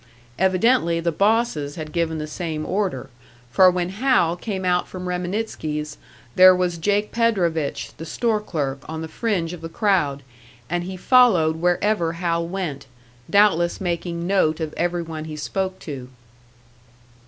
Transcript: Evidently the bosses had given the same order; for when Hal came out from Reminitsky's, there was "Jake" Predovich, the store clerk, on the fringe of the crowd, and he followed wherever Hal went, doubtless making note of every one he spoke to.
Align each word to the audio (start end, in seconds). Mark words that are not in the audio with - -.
Evidently 0.39 0.99
the 0.99 1.11
bosses 1.11 1.75
had 1.75 1.91
given 1.91 2.17
the 2.17 2.25
same 2.25 2.65
order; 2.65 3.11
for 3.51 3.69
when 3.69 3.89
Hal 3.89 4.35
came 4.35 4.65
out 4.65 4.87
from 4.87 5.07
Reminitsky's, 5.07 5.99
there 6.35 6.55
was 6.55 6.79
"Jake" 6.79 7.11
Predovich, 7.11 7.91
the 7.97 8.05
store 8.07 8.39
clerk, 8.41 8.79
on 8.89 9.03
the 9.03 9.07
fringe 9.07 9.53
of 9.53 9.61
the 9.61 9.69
crowd, 9.69 10.23
and 10.67 10.85
he 10.85 10.97
followed 10.97 11.57
wherever 11.57 12.13
Hal 12.13 12.47
went, 12.47 12.87
doubtless 13.29 13.79
making 13.79 14.25
note 14.25 14.59
of 14.59 14.73
every 14.75 15.03
one 15.03 15.25
he 15.25 15.35
spoke 15.35 15.77
to. 15.81 16.09